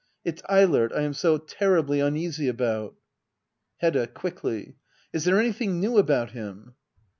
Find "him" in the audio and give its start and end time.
6.31-6.73